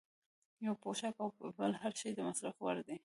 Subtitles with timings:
[0.81, 2.97] پوښاک او بل هر شی د مصرف وړ دی.